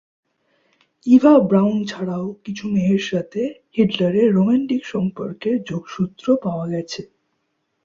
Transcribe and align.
Eva 1.05 1.33
Braun 1.49 1.77
ছাড়াও 1.85 2.25
কিছু 2.45 2.63
মেয়ের 2.67 3.03
সাথে 3.09 3.41
হিটলারের 3.75 4.27
রোমান্টিক 4.33 4.81
সম্পর্কের 4.85 5.55
যোগসূত্র 5.63 6.25
পাওয়া 6.43 6.65
গেছে। 6.67 7.01